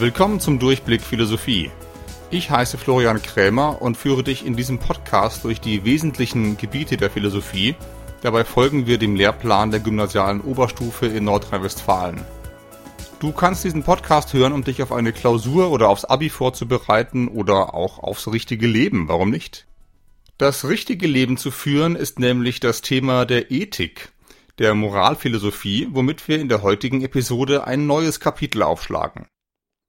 [0.00, 1.72] Willkommen zum Durchblick Philosophie.
[2.30, 7.10] Ich heiße Florian Krämer und führe dich in diesem Podcast durch die wesentlichen Gebiete der
[7.10, 7.74] Philosophie.
[8.22, 12.20] Dabei folgen wir dem Lehrplan der gymnasialen Oberstufe in Nordrhein-Westfalen.
[13.18, 17.74] Du kannst diesen Podcast hören, um dich auf eine Klausur oder aufs Abi vorzubereiten oder
[17.74, 19.08] auch aufs richtige Leben.
[19.08, 19.66] Warum nicht?
[20.36, 24.12] Das richtige Leben zu führen ist nämlich das Thema der Ethik,
[24.60, 29.26] der Moralphilosophie, womit wir in der heutigen Episode ein neues Kapitel aufschlagen.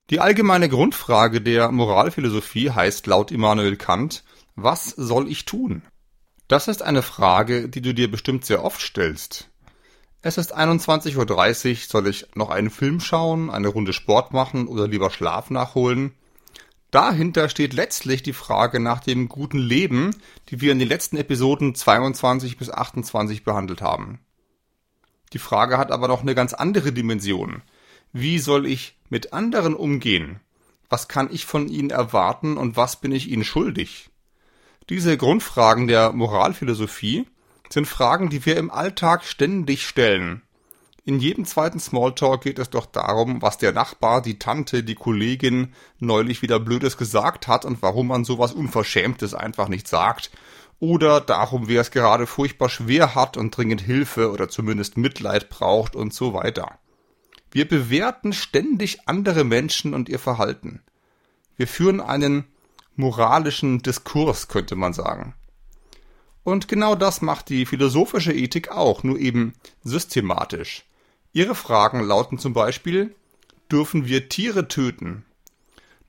[0.10, 4.24] Die allgemeine Grundfrage der Moralphilosophie heißt laut Immanuel Kant,
[4.56, 5.84] was soll ich tun?
[6.48, 9.52] Das ist eine Frage, die du dir bestimmt sehr oft stellst.
[10.24, 11.16] Es ist 21.30
[11.70, 16.16] Uhr, soll ich noch einen Film schauen, eine Runde Sport machen oder lieber Schlaf nachholen?
[16.90, 20.16] Dahinter steht letztlich die Frage nach dem guten Leben,
[20.50, 24.20] die wir in den letzten Episoden 22 bis 28 behandelt haben.
[25.34, 27.62] Die Frage hat aber noch eine ganz andere Dimension.
[28.12, 30.40] Wie soll ich mit anderen umgehen?
[30.90, 34.10] Was kann ich von ihnen erwarten und was bin ich ihnen schuldig?
[34.90, 37.28] Diese Grundfragen der Moralphilosophie
[37.70, 40.42] sind Fragen, die wir im Alltag ständig stellen.
[41.06, 45.74] In jedem zweiten Smalltalk geht es doch darum, was der Nachbar, die Tante, die Kollegin
[46.00, 50.32] neulich wieder Blödes gesagt hat und warum man sowas Unverschämtes einfach nicht sagt.
[50.80, 55.96] Oder darum, wer es gerade furchtbar schwer hat und dringend Hilfe oder zumindest Mitleid braucht
[55.96, 56.80] und so weiter.
[57.52, 60.82] Wir bewerten ständig andere Menschen und ihr Verhalten.
[61.58, 62.46] Wir führen einen
[62.96, 65.34] moralischen Diskurs, könnte man sagen.
[66.44, 70.86] Und genau das macht die philosophische Ethik auch, nur eben systematisch.
[71.32, 73.16] Ihre Fragen lauten zum Beispiel,
[73.72, 75.26] dürfen wir Tiere töten?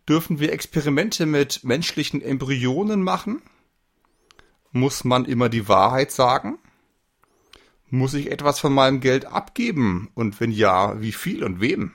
[0.08, 3.42] Dürfen wir Experimente mit menschlichen Embryonen machen?
[4.72, 6.58] Muss man immer die Wahrheit sagen?
[7.90, 10.10] Muss ich etwas von meinem Geld abgeben?
[10.14, 11.92] Und wenn ja, wie viel und wem?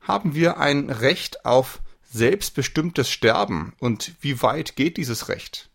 [0.00, 3.74] Haben wir ein Recht auf selbstbestimmtes Sterben?
[3.80, 5.70] Und wie weit geht dieses Recht?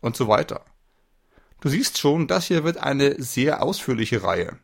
[0.00, 0.64] Und so weiter.
[1.60, 4.58] Du siehst schon, das hier wird eine sehr ausführliche Reihe.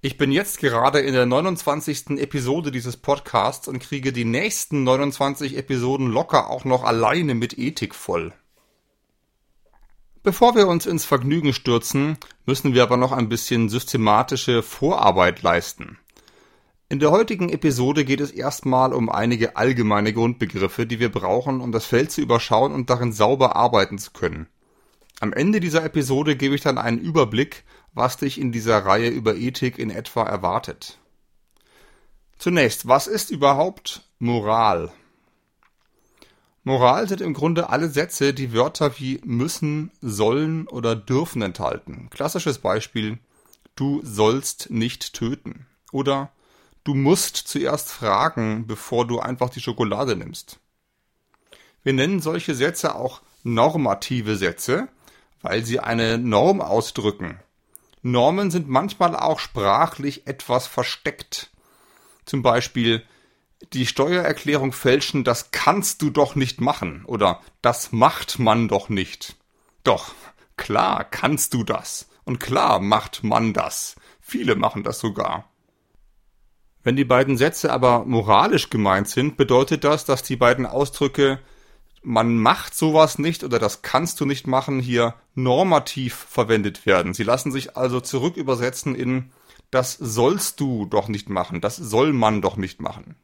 [0.00, 2.18] Ich bin jetzt gerade in der 29.
[2.18, 7.94] Episode dieses Podcasts und kriege die nächsten 29 Episoden locker auch noch alleine mit Ethik
[7.94, 8.32] voll.
[10.22, 15.96] Bevor wir uns ins Vergnügen stürzen, müssen wir aber noch ein bisschen systematische Vorarbeit leisten.
[16.90, 21.72] In der heutigen Episode geht es erstmal um einige allgemeine Grundbegriffe, die wir brauchen, um
[21.72, 24.46] das Feld zu überschauen und darin sauber arbeiten zu können.
[25.20, 27.64] Am Ende dieser Episode gebe ich dann einen Überblick,
[27.94, 30.98] was dich in dieser Reihe über Ethik in etwa erwartet.
[32.38, 34.92] Zunächst, was ist überhaupt Moral?
[36.62, 42.08] Moral sind im Grunde alle Sätze, die Wörter wie müssen, sollen oder dürfen enthalten.
[42.10, 43.18] Klassisches Beispiel,
[43.76, 45.66] du sollst nicht töten.
[45.90, 46.30] Oder
[46.84, 50.60] du musst zuerst fragen, bevor du einfach die Schokolade nimmst.
[51.82, 54.88] Wir nennen solche Sätze auch normative Sätze,
[55.40, 57.40] weil sie eine Norm ausdrücken.
[58.02, 61.50] Normen sind manchmal auch sprachlich etwas versteckt.
[62.26, 63.02] Zum Beispiel,
[63.72, 69.36] die Steuererklärung fälschen, das kannst du doch nicht machen oder das macht man doch nicht.
[69.84, 70.12] Doch,
[70.56, 73.96] klar kannst du das und klar macht man das.
[74.20, 75.50] Viele machen das sogar.
[76.82, 81.40] Wenn die beiden Sätze aber moralisch gemeint sind, bedeutet das, dass die beiden Ausdrücke
[82.02, 87.12] man macht sowas nicht oder das kannst du nicht machen hier normativ verwendet werden.
[87.12, 89.30] Sie lassen sich also zurück übersetzen in
[89.70, 93.16] das sollst du doch nicht machen, das soll man doch nicht machen.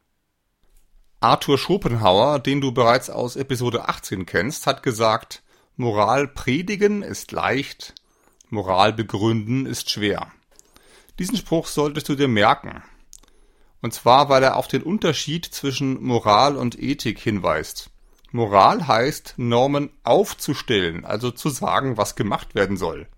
[1.27, 5.43] Arthur Schopenhauer, den du bereits aus Episode 18 kennst, hat gesagt,
[5.75, 7.95] Moral predigen ist leicht,
[8.49, 10.31] Moral begründen ist schwer.
[11.19, 12.81] Diesen Spruch solltest du dir merken.
[13.83, 17.91] Und zwar, weil er auf den Unterschied zwischen Moral und Ethik hinweist.
[18.31, 23.09] Moral heißt, Normen aufzustellen, also zu sagen, was gemacht werden soll.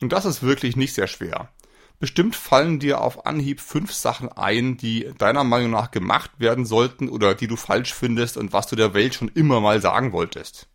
[0.00, 1.50] Und das ist wirklich nicht sehr schwer.
[2.04, 7.08] Bestimmt fallen dir auf Anhieb fünf Sachen ein, die deiner Meinung nach gemacht werden sollten
[7.08, 10.68] oder die du falsch findest und was du der Welt schon immer mal sagen wolltest.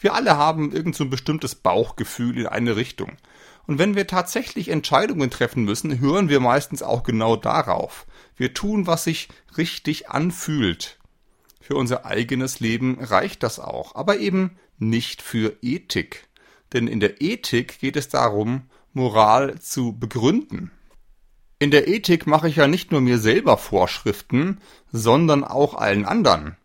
[0.00, 3.12] Wir alle haben irgend so ein bestimmtes Bauchgefühl in eine Richtung.
[3.68, 8.04] Und wenn wir tatsächlich Entscheidungen treffen müssen, hören wir meistens auch genau darauf.
[8.34, 10.98] Wir tun, was sich richtig anfühlt.
[11.60, 16.26] Für unser eigenes Leben reicht das auch, aber eben nicht für Ethik.
[16.72, 18.62] Denn in der Ethik geht es darum,
[18.92, 20.70] Moral zu begründen.
[21.58, 24.60] In der Ethik mache ich ja nicht nur mir selber Vorschriften,
[24.90, 26.56] sondern auch allen anderen.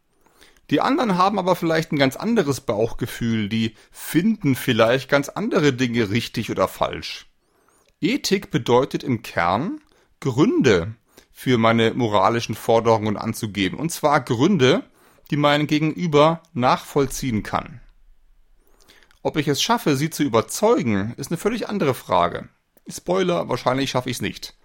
[0.70, 6.10] Die anderen haben aber vielleicht ein ganz anderes Bauchgefühl, die finden vielleicht ganz andere Dinge
[6.10, 7.28] richtig oder falsch.
[8.02, 9.80] Ethik bedeutet im Kern
[10.20, 10.96] Gründe
[11.32, 13.78] für meine moralischen Forderungen anzugeben.
[13.78, 14.84] Und zwar Gründe,
[15.30, 17.82] die mein Gegenüber nachvollziehen kann.
[19.24, 22.50] Ob ich es schaffe, sie zu überzeugen, ist eine völlig andere Frage.
[22.88, 24.56] Spoiler, wahrscheinlich schaffe ich es nicht.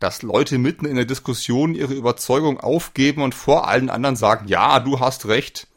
[0.00, 4.80] Dass Leute mitten in der Diskussion ihre Überzeugung aufgeben und vor allen anderen sagen, ja,
[4.80, 5.68] du hast recht,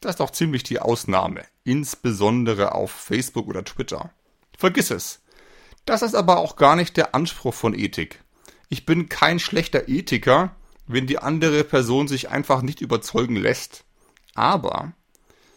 [0.00, 1.44] das ist doch ziemlich die Ausnahme.
[1.64, 4.10] Insbesondere auf Facebook oder Twitter.
[4.56, 5.20] Vergiss es.
[5.84, 8.22] Das ist aber auch gar nicht der Anspruch von Ethik.
[8.68, 10.54] Ich bin kein schlechter Ethiker,
[10.86, 13.84] wenn die andere Person sich einfach nicht überzeugen lässt.
[14.34, 14.92] Aber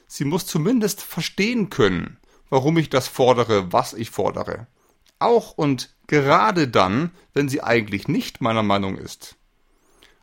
[0.07, 2.18] sie muss zumindest verstehen können,
[2.49, 4.67] warum ich das fordere, was ich fordere.
[5.19, 9.35] Auch und gerade dann, wenn sie eigentlich nicht meiner Meinung ist.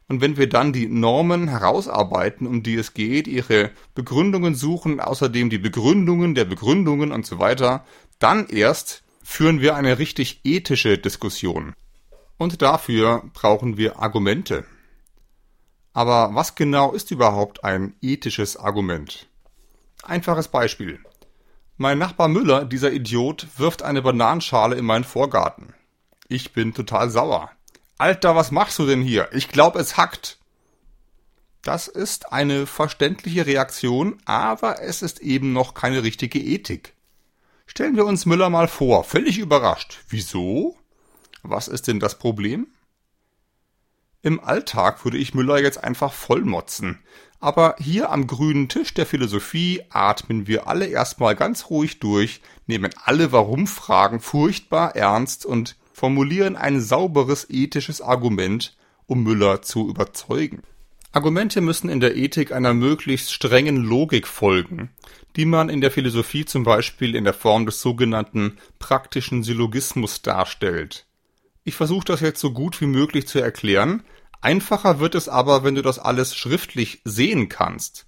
[0.09, 5.51] Und wenn wir dann die Normen herausarbeiten, um die es geht, ihre Begründungen suchen, außerdem
[5.51, 7.85] die Begründungen der Begründungen und so weiter,
[8.19, 11.75] dann erst führen wir eine richtig ethische Diskussion.
[12.39, 14.65] Und dafür brauchen wir Argumente.
[15.93, 19.27] Aber was genau ist überhaupt ein ethisches Argument?
[20.03, 21.01] Einfaches Beispiel.
[21.79, 25.75] Mein Nachbar Müller, dieser Idiot, wirft eine Bananenschale in meinen Vorgarten.
[26.27, 27.51] Ich bin total sauer.
[27.99, 29.29] Alter, was machst du denn hier?
[29.33, 30.39] Ich glaub, es hackt.
[31.61, 36.95] Das ist eine verständliche Reaktion, aber es ist eben noch keine richtige Ethik.
[37.67, 39.99] Stellen wir uns Müller mal vor, völlig überrascht.
[40.09, 40.79] Wieso?
[41.43, 42.69] Was ist denn das Problem?
[44.27, 46.99] Im Alltag würde ich Müller jetzt einfach vollmotzen.
[47.39, 52.91] Aber hier am grünen Tisch der Philosophie atmen wir alle erstmal ganz ruhig durch, nehmen
[53.05, 58.77] alle Warum-Fragen furchtbar ernst und formulieren ein sauberes ethisches Argument,
[59.07, 60.65] um Müller zu überzeugen.
[61.13, 64.91] Argumente müssen in der Ethik einer möglichst strengen Logik folgen,
[65.37, 71.07] die man in der Philosophie zum Beispiel in der Form des sogenannten praktischen Syllogismus darstellt.
[71.63, 74.05] Ich versuche das jetzt so gut wie möglich zu erklären,
[74.41, 78.07] Einfacher wird es aber, wenn du das alles schriftlich sehen kannst.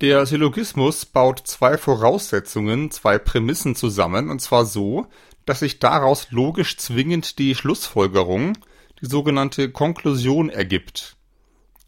[0.00, 5.06] Der Syllogismus baut zwei Voraussetzungen, zwei Prämissen zusammen, und zwar so,
[5.46, 8.58] dass sich daraus logisch zwingend die Schlussfolgerung,
[9.00, 11.16] die sogenannte Konklusion ergibt.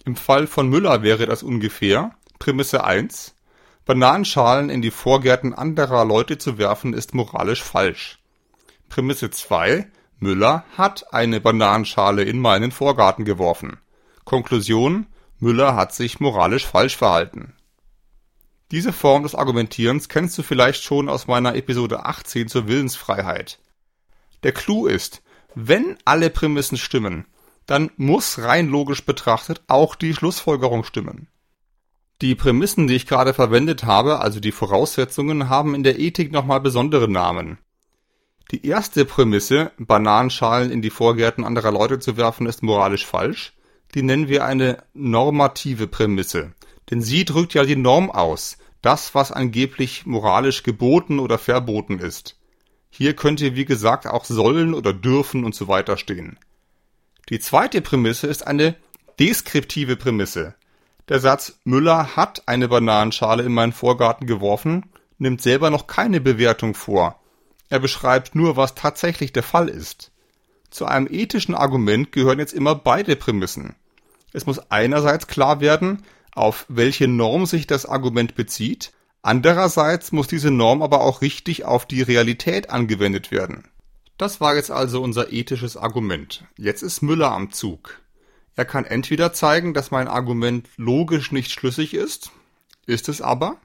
[0.04, 3.35] Im Fall von Müller wäre das ungefähr Prämisse 1
[3.86, 8.18] Bananenschalen in die Vorgärten anderer Leute zu werfen, ist moralisch falsch.
[8.88, 9.88] Prämisse 2.
[10.18, 13.78] Müller hat eine Bananenschale in meinen Vorgarten geworfen.
[14.24, 15.06] Konklusion.
[15.38, 17.54] Müller hat sich moralisch falsch verhalten.
[18.72, 23.60] Diese Form des Argumentierens kennst du vielleicht schon aus meiner Episode 18 zur Willensfreiheit.
[24.42, 25.22] Der Clou ist,
[25.54, 27.26] wenn alle Prämissen stimmen,
[27.66, 31.28] dann muss rein logisch betrachtet auch die Schlussfolgerung stimmen.
[32.22, 36.60] Die Prämissen, die ich gerade verwendet habe, also die Voraussetzungen, haben in der Ethik nochmal
[36.60, 37.58] besondere Namen.
[38.52, 43.52] Die erste Prämisse, Bananenschalen in die Vorgärten anderer Leute zu werfen, ist moralisch falsch.
[43.94, 46.52] Die nennen wir eine normative Prämisse.
[46.90, 48.56] Denn sie drückt ja die Norm aus.
[48.80, 52.38] Das, was angeblich moralisch geboten oder verboten ist.
[52.88, 56.38] Hier könnte, wie gesagt, auch sollen oder dürfen und so weiter stehen.
[57.28, 58.76] Die zweite Prämisse ist eine
[59.18, 60.54] deskriptive Prämisse.
[61.08, 64.84] Der Satz Müller hat eine Bananenschale in meinen Vorgarten geworfen
[65.18, 67.20] nimmt selber noch keine Bewertung vor.
[67.68, 70.12] Er beschreibt nur, was tatsächlich der Fall ist.
[70.70, 73.74] Zu einem ethischen Argument gehören jetzt immer beide Prämissen.
[74.32, 76.02] Es muss einerseits klar werden,
[76.32, 78.92] auf welche Norm sich das Argument bezieht,
[79.22, 83.68] andererseits muss diese Norm aber auch richtig auf die Realität angewendet werden.
[84.18, 86.44] Das war jetzt also unser ethisches Argument.
[86.56, 88.00] Jetzt ist Müller am Zug.
[88.56, 92.32] Er kann entweder zeigen, dass mein Argument logisch nicht schlüssig ist,
[92.86, 93.60] ist es aber,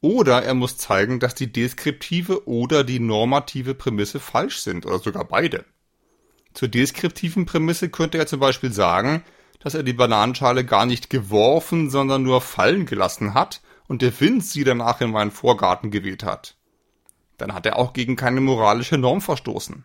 [0.00, 5.24] oder er muss zeigen, dass die deskriptive oder die normative Prämisse falsch sind oder sogar
[5.24, 5.64] beide.
[6.54, 9.22] Zur deskriptiven Prämisse könnte er zum Beispiel sagen,
[9.60, 14.44] dass er die Bananenschale gar nicht geworfen, sondern nur fallen gelassen hat und der Wind
[14.44, 16.56] sie danach in meinen Vorgarten geweht hat.
[17.36, 19.84] Dann hat er auch gegen keine moralische Norm verstoßen.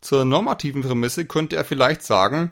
[0.00, 2.50] Zur normativen Prämisse könnte er vielleicht sagen,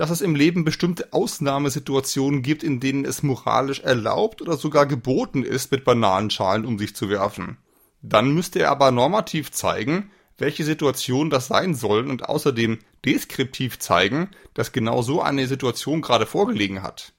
[0.00, 5.42] dass es im Leben bestimmte Ausnahmesituationen gibt, in denen es moralisch erlaubt oder sogar geboten
[5.42, 7.58] ist, mit Bananenschalen um sich zu werfen.
[8.00, 14.30] Dann müsste er aber normativ zeigen, welche Situationen das sein sollen und außerdem deskriptiv zeigen,
[14.54, 17.12] dass genau so eine Situation gerade vorgelegen hat.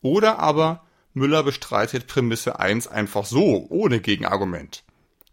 [0.00, 4.84] Oder aber Müller bestreitet Prämisse 1 einfach so, ohne Gegenargument.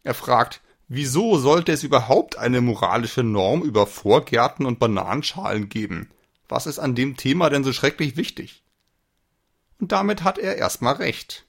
[0.03, 0.59] Er fragt,
[0.95, 6.11] Wieso sollte es überhaupt eine moralische Norm über Vorgärten und Bananenschalen geben?
[6.47, 8.63] Was ist an dem Thema denn so schrecklich wichtig?
[9.79, 11.47] Und damit hat er erstmal recht.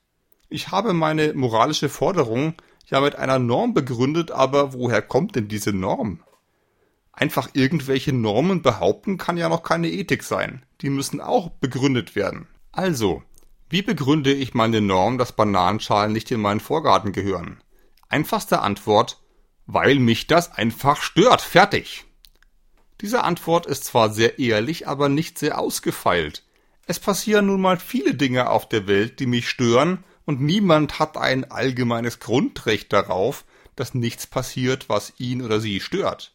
[0.49, 2.55] Ich habe meine moralische Forderung
[2.87, 6.23] ja mit einer Norm begründet, aber woher kommt denn diese Norm?
[7.13, 10.65] Einfach irgendwelche Normen behaupten kann ja noch keine Ethik sein.
[10.81, 12.49] Die müssen auch begründet werden.
[12.73, 13.23] Also,
[13.69, 17.61] wie begründe ich meine Norm, dass Bananenschalen nicht in meinen Vorgarten gehören?
[18.09, 19.21] Einfachste Antwort,
[19.67, 21.41] weil mich das einfach stört.
[21.41, 22.05] Fertig.
[23.01, 26.43] Diese Antwort ist zwar sehr ehrlich, aber nicht sehr ausgefeilt.
[26.87, 31.19] Es passieren nun mal viele Dinge auf der Welt, die mich stören, und niemand hat
[31.19, 33.45] ein allgemeines Grundrecht darauf,
[33.77, 36.33] dass nichts passiert, was ihn oder sie stört.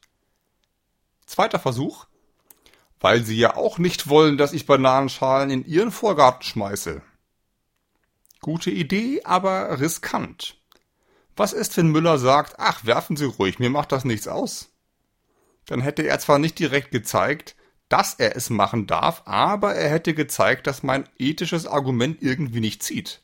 [1.26, 2.06] Zweiter Versuch.
[3.00, 7.02] Weil sie ja auch nicht wollen, dass ich Bananenschalen in ihren Vorgarten schmeiße.
[8.42, 10.59] Gute Idee, aber riskant.
[11.40, 14.74] Was ist, wenn Müller sagt, ach, werfen Sie ruhig, mir macht das nichts aus?
[15.68, 17.56] Dann hätte er zwar nicht direkt gezeigt,
[17.88, 22.84] dass er es machen darf, aber er hätte gezeigt, dass mein ethisches Argument irgendwie nicht
[22.84, 23.22] zieht.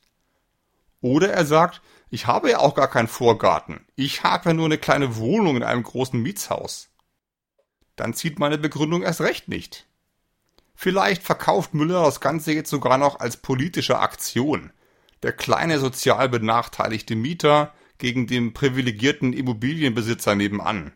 [1.02, 3.86] Oder er sagt, ich habe ja auch gar keinen Vorgarten.
[3.98, 6.88] Ich habe ja nur eine kleine Wohnung in einem großen Mietshaus.
[7.98, 9.88] Dann zieht meine Begründung erst recht nicht.
[10.74, 14.72] Vielleicht verkauft Müller das Ganze jetzt sogar noch als politische Aktion.
[15.22, 20.94] Der kleine sozial benachteiligte Mieter gegen den privilegierten Immobilienbesitzer nebenan.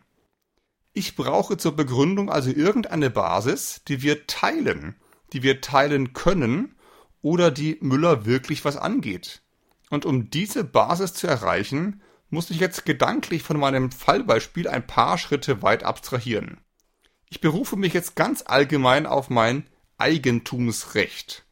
[0.92, 4.96] Ich brauche zur Begründung also irgendeine Basis, die wir teilen,
[5.32, 6.76] die wir teilen können
[7.22, 9.42] oder die Müller wirklich was angeht.
[9.90, 15.18] Und um diese Basis zu erreichen, muss ich jetzt gedanklich von meinem Fallbeispiel ein paar
[15.18, 16.58] Schritte weit abstrahieren.
[17.28, 19.66] Ich berufe mich jetzt ganz allgemein auf mein
[19.98, 21.44] Eigentumsrecht.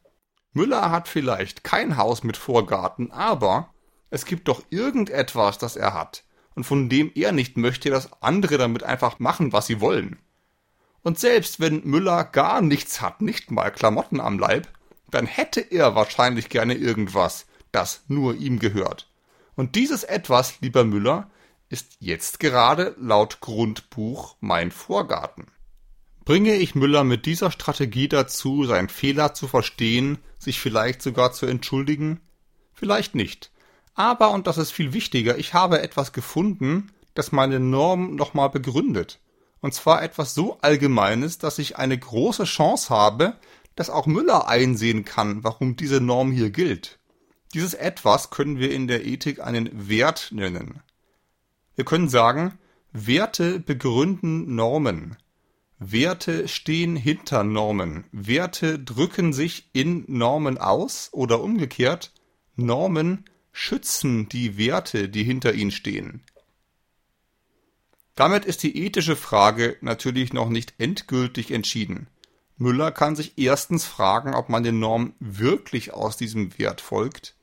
[0.53, 3.73] Müller hat vielleicht kein Haus mit Vorgarten, aber
[4.11, 6.25] es gibt doch irgendetwas, das er hat
[6.55, 10.19] und von dem er nicht möchte, dass andere damit einfach machen, was sie wollen.
[11.03, 14.69] Und selbst wenn Müller gar nichts hat, nicht mal Klamotten am Leib,
[15.11, 19.09] dann hätte er wahrscheinlich gerne irgendwas, das nur ihm gehört.
[19.55, 21.31] Und dieses etwas, lieber Müller,
[21.69, 25.47] ist jetzt gerade laut Grundbuch mein Vorgarten.
[26.25, 31.47] Bringe ich Müller mit dieser Strategie dazu, seinen Fehler zu verstehen, sich vielleicht sogar zu
[31.47, 32.21] entschuldigen?
[32.75, 33.51] Vielleicht nicht.
[33.99, 39.19] Aber, und das ist viel wichtiger, ich habe etwas gefunden, das meine Norm nochmal begründet.
[39.61, 43.35] Und zwar etwas so Allgemeines, dass ich eine große Chance habe,
[43.75, 47.01] dass auch Müller einsehen kann, warum diese Norm hier gilt.
[47.55, 50.81] Dieses Etwas können wir in der Ethik einen Wert nennen.
[51.75, 52.57] Wir können sagen,
[52.93, 55.17] Werte begründen Normen.
[55.81, 58.05] Werte stehen hinter Normen.
[58.13, 62.13] Werte drücken sich in Normen aus oder umgekehrt,
[62.55, 66.23] Normen schützen die Werte, die hinter ihnen stehen.
[68.15, 72.09] Damit ist die ethische Frage natürlich noch nicht endgültig entschieden.
[72.57, 77.37] Müller kann sich erstens fragen, ob man den Norm wirklich aus diesem Wert folgt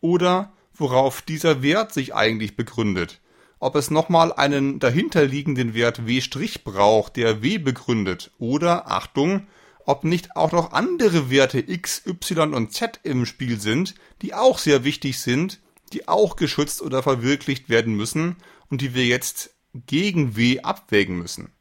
[0.00, 3.20] oder worauf dieser Wert sich eigentlich begründet.
[3.60, 6.20] Ob es nochmal einen dahinterliegenden Wert W'
[6.64, 8.30] braucht, der W begründet.
[8.38, 9.46] Oder, Achtung,
[9.88, 14.58] ob nicht auch noch andere Werte X, Y und Z im Spiel sind, die auch
[14.58, 15.60] sehr wichtig sind,
[15.94, 18.36] die auch geschützt oder verwirklicht werden müssen
[18.68, 19.54] und die wir jetzt
[19.86, 21.54] gegen W abwägen müssen.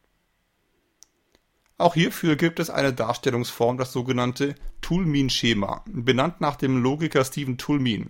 [1.78, 8.10] Auch hierfür gibt es eine Darstellungsform, das sogenannte Toulmin-Schema, benannt nach dem Logiker Stephen Toulmin.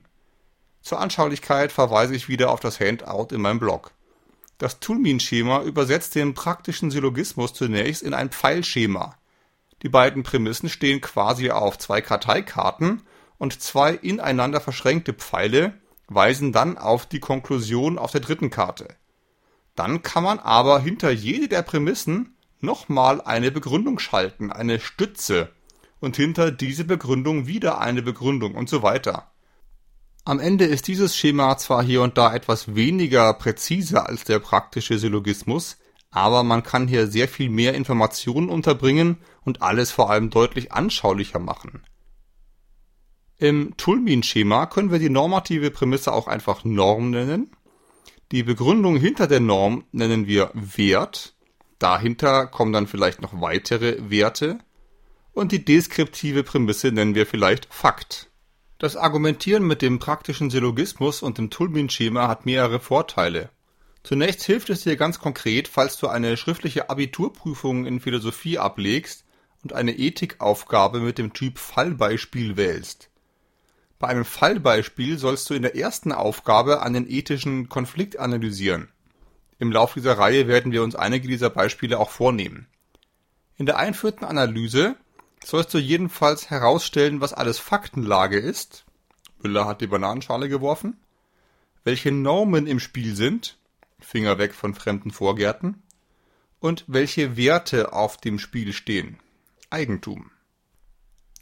[0.81, 3.91] Zur Anschaulichkeit verweise ich wieder auf das Handout in meinem Blog.
[4.57, 9.15] Das Toulmin-Schema übersetzt den praktischen Syllogismus zunächst in ein Pfeilschema.
[9.83, 13.03] Die beiden Prämissen stehen quasi auf zwei Karteikarten
[13.37, 15.73] und zwei ineinander verschränkte Pfeile
[16.07, 18.95] weisen dann auf die Konklusion auf der dritten Karte.
[19.75, 25.49] Dann kann man aber hinter jede der Prämissen nochmal eine Begründung schalten, eine Stütze,
[25.99, 29.31] und hinter diese Begründung wieder eine Begründung und so weiter.
[30.25, 34.99] Am Ende ist dieses Schema zwar hier und da etwas weniger präzise als der praktische
[34.99, 35.77] Syllogismus,
[36.11, 39.17] aber man kann hier sehr viel mehr Informationen unterbringen
[39.47, 41.81] und alles vor allem deutlich anschaulicher machen.
[43.37, 47.51] Im Toulmin-Schema können wir die normative Prämisse auch einfach Norm nennen.
[48.33, 51.37] Die Begründung hinter der Norm nennen wir Wert.
[51.79, 54.59] Dahinter kommen dann vielleicht noch weitere Werte.
[55.31, 58.29] Und die deskriptive Prämisse nennen wir vielleicht Fakt.
[58.79, 63.49] Das Argumentieren mit dem praktischen Syllogismus und dem Toulmin-Schema hat mehrere Vorteile.
[64.03, 69.23] Zunächst hilft es dir ganz konkret, falls du eine schriftliche Abiturprüfung in Philosophie ablegst
[69.63, 73.09] und eine Ethikaufgabe mit dem Typ Fallbeispiel wählst.
[73.99, 78.89] Bei einem Fallbeispiel sollst du in der ersten Aufgabe einen ethischen Konflikt analysieren.
[79.59, 82.67] Im Laufe dieser Reihe werden wir uns einige dieser Beispiele auch vornehmen.
[83.57, 84.95] In der einführten Analyse
[85.43, 88.85] sollst du jedenfalls herausstellen, was alles Faktenlage ist.
[89.41, 90.97] Müller hat die Bananenschale geworfen.
[91.83, 93.57] welche Normen im Spiel sind,
[93.99, 95.81] Finger weg von fremden Vorgärten,
[96.59, 99.19] und welche Werte auf dem Spiel stehen,
[99.69, 100.31] Eigentum.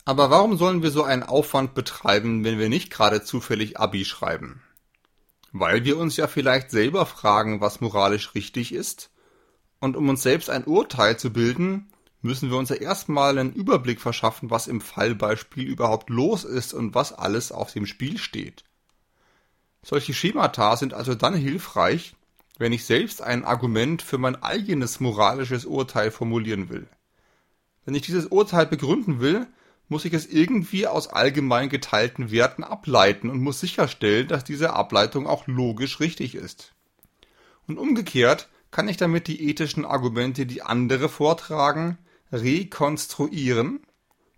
[0.04, 4.62] Aber warum sollen wir so einen Aufwand betreiben, wenn wir nicht gerade zufällig Abi schreiben?
[5.52, 9.10] Weil wir uns ja vielleicht selber fragen, was moralisch richtig ist,
[9.80, 11.92] und um uns selbst ein Urteil zu bilden,
[12.22, 16.96] müssen wir uns ja erstmal einen Überblick verschaffen, was im Fallbeispiel überhaupt los ist und
[16.96, 18.64] was alles auf dem Spiel steht.
[19.84, 22.16] Solche Schemata sind also dann hilfreich,
[22.58, 26.88] wenn ich selbst ein Argument für mein eigenes moralisches Urteil formulieren will.
[27.86, 29.48] Wenn ich dieses Urteil begründen will,
[29.88, 35.28] muss ich es irgendwie aus allgemein geteilten Werten ableiten und muss sicherstellen, dass diese Ableitung
[35.28, 36.74] auch logisch richtig ist.
[37.68, 41.98] Und umgekehrt kann ich damit die ethischen Argumente, die andere vortragen,
[42.32, 43.82] rekonstruieren,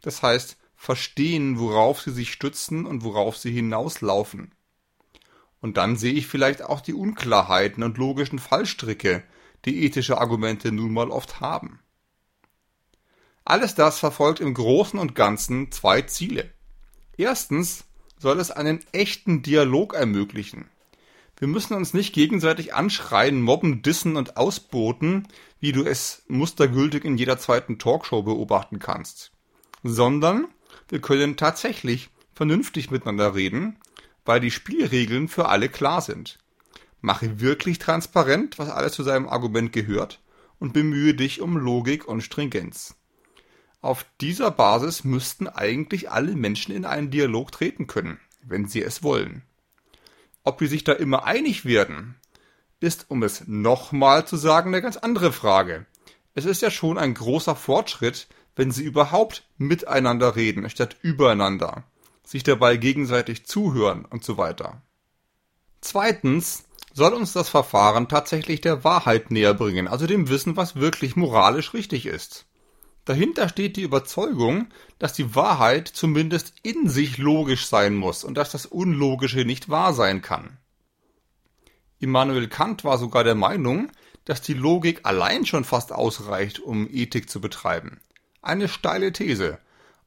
[0.02, 4.52] das heißt verstehen, worauf sie sich stützen und worauf sie hinauslaufen.
[5.60, 9.24] Und dann sehe ich vielleicht auch die Unklarheiten und logischen Fallstricke,
[9.66, 11.80] die ethische Argumente nun mal oft haben.
[13.50, 16.52] Alles das verfolgt im Großen und Ganzen zwei Ziele.
[17.16, 17.86] Erstens
[18.20, 20.66] soll es einen echten Dialog ermöglichen.
[21.38, 25.30] Wir müssen uns nicht gegenseitig anschreien, mobben, dissen und ausboten,
[25.62, 29.32] wie du es mustergültig in jeder zweiten Talkshow beobachten kannst,
[29.82, 30.50] sondern
[30.90, 33.78] wir können tatsächlich vernünftig miteinander reden,
[34.26, 36.38] weil die Spielregeln für alle klar sind.
[37.00, 40.20] Mache wirklich transparent, was alles zu seinem Argument gehört
[40.60, 42.97] und bemühe dich um Logik und Stringenz.
[43.82, 49.04] Auf dieser Basis müssten eigentlich alle Menschen in einen Dialog treten können, wenn sie es
[49.04, 49.44] wollen.
[50.44, 52.16] Ob die sich da immer einig werden,
[52.80, 55.86] ist, um es nochmal zu sagen, eine ganz andere Frage.
[56.34, 61.84] Es ist ja schon ein großer Fortschritt, wenn sie überhaupt miteinander reden, statt übereinander,
[62.24, 64.82] sich dabei gegenseitig zuhören und so weiter.
[65.82, 71.16] Zweitens soll uns das Verfahren tatsächlich der Wahrheit näher bringen, also dem Wissen, was wirklich
[71.16, 72.47] moralisch richtig ist.
[73.08, 74.68] Dahinter steht die Überzeugung,
[75.00, 79.94] dass die Wahrheit zumindest in sich logisch sein muss und dass das Unlogische nicht wahr
[79.94, 80.58] sein kann.
[82.00, 83.90] Immanuel Kant war sogar der Meinung,
[84.26, 88.02] dass die Logik allein schon fast ausreicht, um Ethik zu betreiben.
[88.42, 89.58] Eine steile These.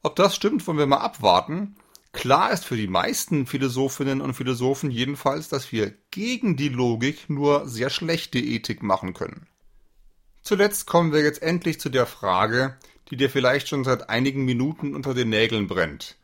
[0.03, 1.77] Ob das stimmt, wollen wir mal abwarten.
[2.11, 7.67] Klar ist für die meisten Philosophinnen und Philosophen jedenfalls, dass wir gegen die Logik nur
[7.67, 9.47] sehr schlechte Ethik machen können.
[10.43, 12.77] Zuletzt kommen wir jetzt endlich zu der Frage,
[13.11, 16.17] die dir vielleicht schon seit einigen Minuten unter den Nägeln brennt.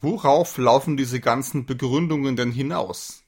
[0.00, 3.22] Worauf laufen diese ganzen Begründungen denn hinaus?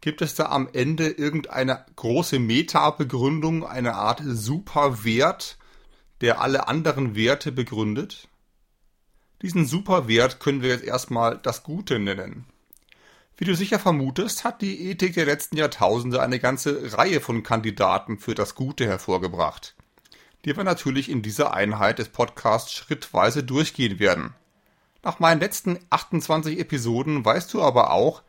[0.00, 5.58] Gibt es da am Ende irgendeine große Meta-Begründung, eine Art Superwert,
[6.22, 8.28] der alle anderen Werte begründet?
[9.42, 12.46] Diesen Superwert können wir jetzt erstmal das Gute nennen.
[13.36, 18.18] Wie du sicher vermutest, hat die Ethik der letzten Jahrtausende eine ganze Reihe von Kandidaten
[18.18, 19.75] für das Gute hervorgebracht
[20.46, 24.32] die wir natürlich in dieser Einheit des Podcasts schrittweise durchgehen werden.
[25.02, 28.22] Nach meinen letzten 28 Episoden weißt du aber auch,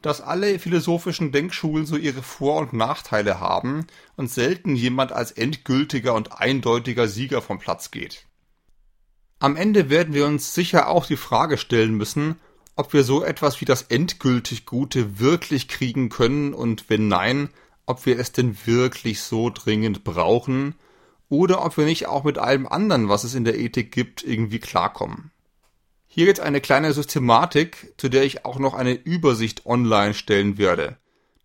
[0.00, 6.14] dass alle philosophischen Denkschulen so ihre Vor- und Nachteile haben und selten jemand als endgültiger
[6.14, 8.26] und eindeutiger Sieger vom Platz geht.
[9.40, 12.36] Am Ende werden wir uns sicher auch die Frage stellen müssen,
[12.76, 17.48] ob wir so etwas wie das endgültig Gute wirklich kriegen können und wenn nein,
[17.84, 20.76] ob wir es denn wirklich so dringend brauchen
[21.34, 24.60] oder ob wir nicht auch mit allem anderen, was es in der Ethik gibt, irgendwie
[24.60, 25.32] klarkommen.
[26.06, 30.96] Hier jetzt eine kleine Systematik, zu der ich auch noch eine Übersicht online stellen werde.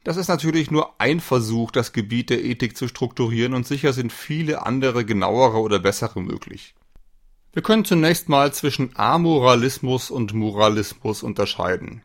[0.03, 4.13] Das ist natürlich nur ein Versuch, das Gebiet der Ethik zu strukturieren und sicher sind
[4.13, 6.75] viele andere genauere oder bessere möglich.
[7.51, 12.03] Wir können zunächst mal zwischen Amoralismus und Moralismus unterscheiden.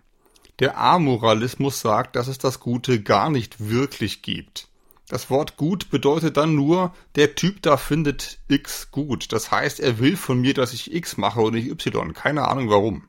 [0.59, 4.69] Der Amoralismus sagt, dass es das Gute gar nicht wirklich gibt.
[5.15, 9.33] Das Wort gut bedeutet dann nur, der Typ da findet X gut.
[9.33, 12.13] Das heißt, er will von mir, dass ich X mache und nicht Y.
[12.15, 13.07] Keine Ahnung warum.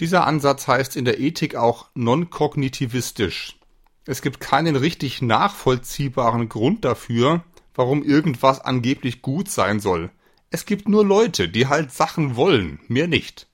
[0.00, 3.58] Dieser Ansatz heißt in der Ethik auch non-kognitivistisch.
[4.06, 10.10] Es gibt keinen richtig nachvollziehbaren Grund dafür, warum irgendwas angeblich gut sein soll.
[10.48, 13.48] Es gibt nur Leute, die halt Sachen wollen, mehr nicht.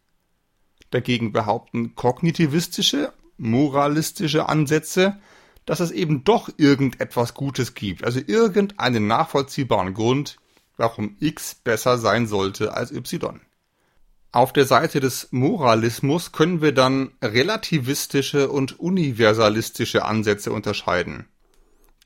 [0.90, 5.18] Dagegen behaupten kognitivistische, moralistische Ansätze,
[5.66, 10.36] dass es eben doch irgendetwas Gutes gibt, also irgendeinen nachvollziehbaren Grund,
[10.76, 13.40] warum X besser sein sollte als Y.
[14.32, 21.26] Auf der Seite des Moralismus können wir dann relativistische und universalistische Ansätze unterscheiden.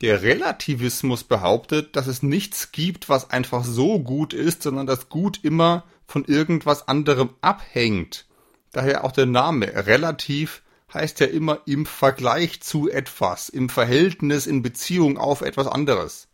[0.01, 5.39] Der Relativismus behauptet, dass es nichts gibt, was einfach so gut ist, sondern dass Gut
[5.43, 8.27] immer von irgendwas anderem abhängt.
[8.71, 10.61] Daher auch der Name relativ
[10.93, 16.27] heißt ja immer im Vergleich zu etwas, im Verhältnis, in Beziehung auf etwas anderes.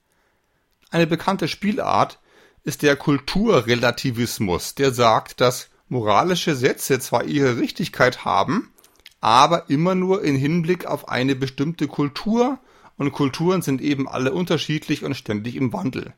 [0.91, 2.19] Eine bekannte Spielart
[2.63, 8.73] ist der Kulturrelativismus, der sagt, dass moralische Sätze zwar ihre Richtigkeit haben,
[9.21, 12.59] aber immer nur in Hinblick auf eine bestimmte Kultur
[12.97, 16.13] und Kulturen sind eben alle unterschiedlich und ständig im Wandel.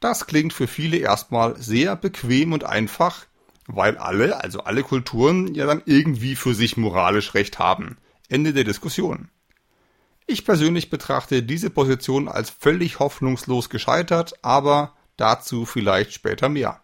[0.00, 3.26] Das klingt für viele erstmal sehr bequem und einfach,
[3.74, 7.96] weil alle, also alle Kulturen, ja dann irgendwie für sich moralisch recht haben.
[8.28, 9.28] Ende der Diskussion.
[10.26, 16.80] Ich persönlich betrachte diese Position als völlig hoffnungslos gescheitert, aber dazu vielleicht später mehr.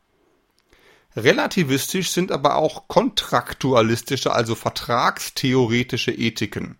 [1.15, 6.77] Relativistisch sind aber auch kontraktualistische, also vertragstheoretische Ethiken.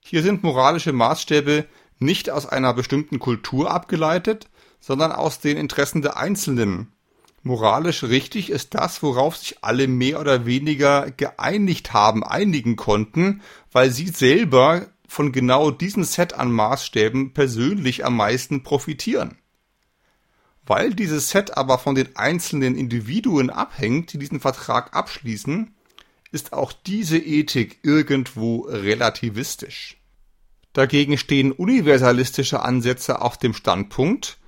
[0.00, 1.66] Hier sind moralische Maßstäbe
[1.98, 4.48] nicht aus einer bestimmten Kultur abgeleitet,
[4.80, 6.92] sondern aus den Interessen der Einzelnen
[7.42, 13.90] Moralisch richtig ist das, worauf sich alle mehr oder weniger geeinigt haben, einigen konnten, weil
[13.90, 19.38] sie selber von genau diesem Set an Maßstäben persönlich am meisten profitieren.
[20.64, 25.74] Weil dieses Set aber von den einzelnen Individuen abhängt, die diesen Vertrag abschließen,
[26.30, 29.98] ist auch diese Ethik irgendwo relativistisch.
[30.72, 34.38] Dagegen stehen universalistische Ansätze auf dem Standpunkt,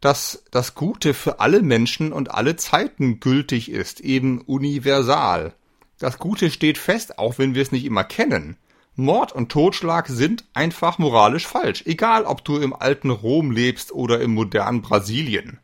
[0.00, 5.52] dass das Gute für alle Menschen und alle Zeiten gültig ist, eben universal.
[5.98, 8.56] Das Gute steht fest, auch wenn wir es nicht immer kennen.
[8.96, 14.20] Mord und Totschlag sind einfach moralisch falsch, egal ob du im alten Rom lebst oder
[14.20, 15.58] im modernen Brasilien.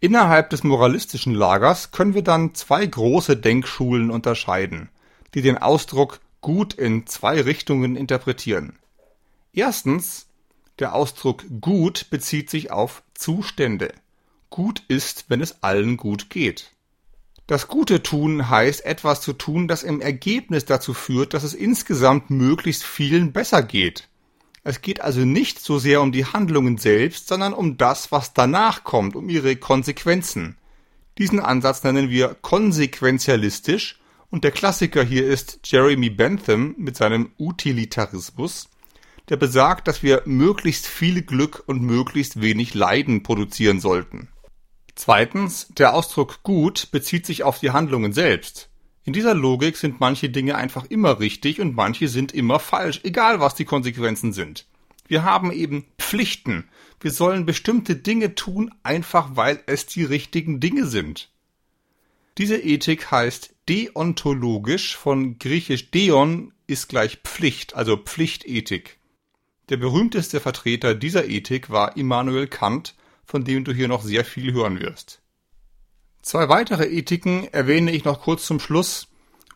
[0.00, 4.88] Innerhalb des moralistischen Lagers können wir dann zwei große Denkschulen unterscheiden,
[5.34, 8.78] die den Ausdruck gut in zwei Richtungen interpretieren.
[9.52, 10.26] Erstens
[10.78, 13.92] der Ausdruck gut bezieht sich auf Zustände.
[14.48, 16.72] Gut ist, wenn es allen gut geht.
[17.46, 22.30] Das Gute tun heißt etwas zu tun, das im Ergebnis dazu führt, dass es insgesamt
[22.30, 24.08] möglichst vielen besser geht.
[24.62, 28.84] Es geht also nicht so sehr um die Handlungen selbst, sondern um das, was danach
[28.84, 30.56] kommt, um ihre Konsequenzen.
[31.18, 38.69] Diesen Ansatz nennen wir konsequenzialistisch und der Klassiker hier ist Jeremy Bentham mit seinem Utilitarismus,
[39.30, 44.28] der besagt, dass wir möglichst viel Glück und möglichst wenig Leiden produzieren sollten.
[44.96, 48.68] Zweitens, der Ausdruck gut bezieht sich auf die Handlungen selbst.
[49.04, 53.40] In dieser Logik sind manche Dinge einfach immer richtig und manche sind immer falsch, egal
[53.40, 54.66] was die Konsequenzen sind.
[55.08, 56.68] Wir haben eben Pflichten.
[57.00, 61.30] Wir sollen bestimmte Dinge tun, einfach weil es die richtigen Dinge sind.
[62.36, 68.99] Diese Ethik heißt deontologisch, von griechisch deon ist gleich Pflicht, also Pflichtethik.
[69.70, 74.52] Der berühmteste Vertreter dieser Ethik war Immanuel Kant, von dem du hier noch sehr viel
[74.52, 75.22] hören wirst.
[76.22, 79.06] Zwei weitere Ethiken erwähne ich noch kurz zum Schluss,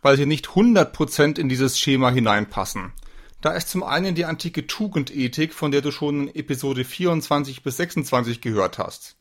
[0.01, 2.93] weil sie nicht 100% in dieses Schema hineinpassen.
[3.41, 7.75] Da ist zum einen die antike Tugendethik, von der du schon in Episode 24 bis
[7.77, 9.17] 26 gehört hast.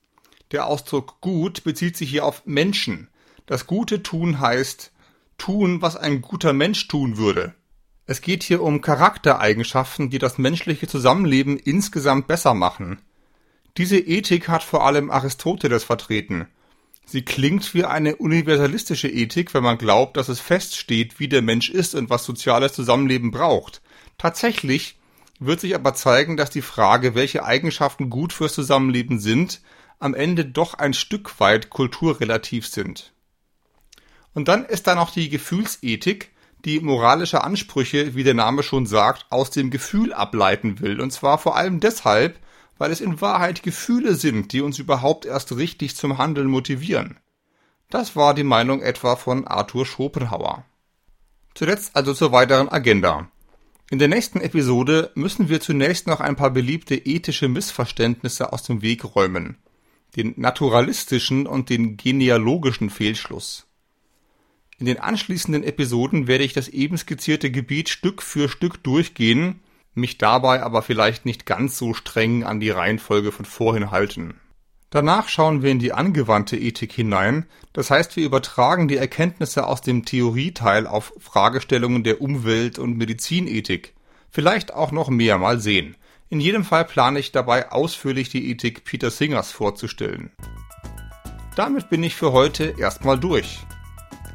[0.52, 3.08] Der Ausdruck gut bezieht sich hier auf Menschen.
[3.46, 4.92] Das Gute tun heißt
[5.38, 7.54] tun, was ein guter Mensch tun würde.
[8.06, 13.00] Es geht hier um Charaktereigenschaften, die das menschliche Zusammenleben insgesamt besser machen.
[13.78, 16.46] Diese Ethik hat vor allem Aristoteles vertreten.
[17.06, 21.70] Sie klingt wie eine universalistische Ethik, wenn man glaubt, dass es feststeht, wie der Mensch
[21.70, 23.82] ist und was soziales Zusammenleben braucht.
[24.18, 24.98] Tatsächlich
[25.40, 29.60] wird sich aber zeigen, dass die Frage, welche Eigenschaften gut fürs Zusammenleben sind,
[29.98, 33.12] am Ende doch ein Stück weit kulturrelativ sind.
[34.34, 36.33] Und dann ist da noch die Gefühlsethik,
[36.64, 41.00] die moralische Ansprüche, wie der Name schon sagt, aus dem Gefühl ableiten will.
[41.00, 42.38] Und zwar vor allem deshalb,
[42.78, 47.18] weil es in Wahrheit Gefühle sind, die uns überhaupt erst richtig zum Handeln motivieren.
[47.90, 50.64] Das war die Meinung etwa von Arthur Schopenhauer.
[51.54, 53.28] Zuletzt also zur weiteren Agenda.
[53.90, 58.82] In der nächsten Episode müssen wir zunächst noch ein paar beliebte ethische Missverständnisse aus dem
[58.82, 59.58] Weg räumen.
[60.16, 63.66] Den naturalistischen und den genealogischen Fehlschluss.
[64.78, 69.60] In den anschließenden Episoden werde ich das eben skizzierte Gebiet Stück für Stück durchgehen,
[69.94, 74.34] mich dabei aber vielleicht nicht ganz so streng an die Reihenfolge von vorhin halten.
[74.90, 79.80] Danach schauen wir in die angewandte Ethik hinein, das heißt wir übertragen die Erkenntnisse aus
[79.80, 83.94] dem Theorieteil auf Fragestellungen der Umwelt- und Medizinethik.
[84.30, 85.96] Vielleicht auch noch mehr mal sehen.
[86.30, 90.32] In jedem Fall plane ich dabei ausführlich die Ethik Peter Singers vorzustellen.
[91.54, 93.60] Damit bin ich für heute erstmal durch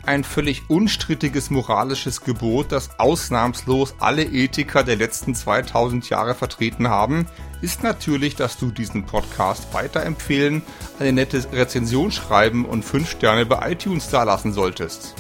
[0.05, 7.27] ein völlig unstrittiges moralisches Gebot, das ausnahmslos alle Ethiker der letzten 2000 Jahre vertreten haben,
[7.61, 10.61] ist natürlich, dass du diesen Podcast weiterempfehlen,
[10.99, 15.15] eine nette Rezension schreiben und 5 Sterne bei iTunes dalassen solltest.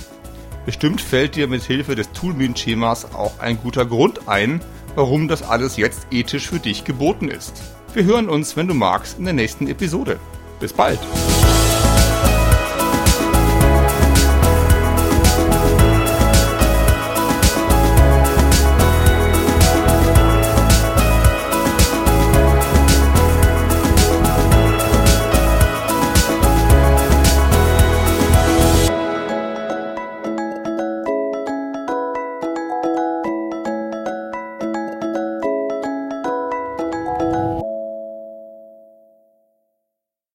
[0.65, 4.61] Bestimmt fällt dir mit Hilfe des Toolmin-Schemas auch ein guter Grund ein,
[4.95, 7.61] warum das alles jetzt ethisch für dich geboten ist.
[7.93, 10.19] Wir hören uns, wenn du magst, in der nächsten Episode.
[10.59, 10.99] Bis bald!